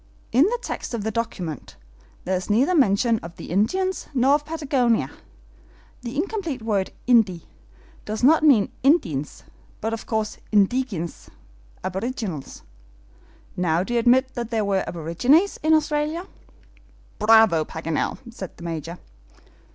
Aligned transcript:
In 0.31 0.45
the 0.45 0.57
text 0.63 0.95
of 0.95 1.03
the 1.03 1.11
document, 1.11 1.75
there 2.25 2.35
is 2.35 2.49
neither 2.49 2.73
mention 2.73 3.19
of 3.19 3.35
the 3.35 3.51
Indians 3.51 4.07
nor 4.15 4.33
of 4.33 4.45
Patagonia! 4.47 5.11
The 6.01 6.15
incomplete 6.17 6.63
word 6.63 6.89
INDI 7.05 7.43
does 8.03 8.23
not 8.23 8.41
mean 8.41 8.71
INDIENS, 8.81 9.43
but 9.79 9.93
of 9.93 10.07
course, 10.07 10.39
INDIGENES, 10.51 11.29
aborigines! 11.83 12.63
Now, 13.55 13.83
do 13.83 13.93
you 13.93 13.99
admit 13.99 14.33
that 14.33 14.49
there 14.49 14.63
are 14.67 14.83
aborigines 14.89 15.59
in 15.61 15.75
Australia?" 15.75 16.25
"Bravo, 17.19 17.63
Paganel!" 17.63 18.17
said 18.33 18.57
the 18.57 18.63
Major. 18.63 18.97